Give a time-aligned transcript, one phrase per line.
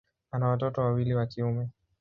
[0.31, 1.69] Ana watoto wawili wa kiume.